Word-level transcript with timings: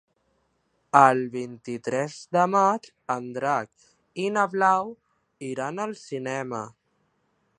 El 0.99 1.19
vint-i-tres 1.33 2.15
de 2.37 2.45
maig 2.55 2.89
en 3.17 3.29
Drac 3.37 3.87
i 4.25 4.27
na 4.39 4.47
Blau 4.55 4.91
iran 5.51 5.83
al 5.87 5.97
cinema. 6.05 6.67